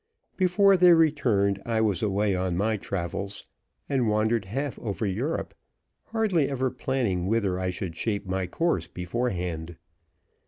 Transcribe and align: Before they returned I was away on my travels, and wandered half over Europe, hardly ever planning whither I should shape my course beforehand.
Before 0.35 0.75
they 0.75 0.93
returned 0.93 1.61
I 1.63 1.79
was 1.79 2.01
away 2.01 2.35
on 2.35 2.57
my 2.57 2.75
travels, 2.75 3.45
and 3.87 4.09
wandered 4.09 4.45
half 4.45 4.79
over 4.79 5.05
Europe, 5.05 5.53
hardly 6.05 6.49
ever 6.49 6.71
planning 6.71 7.27
whither 7.27 7.59
I 7.59 7.69
should 7.69 7.95
shape 7.95 8.25
my 8.25 8.47
course 8.47 8.87
beforehand. 8.87 9.75